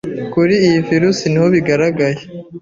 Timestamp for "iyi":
0.67-0.79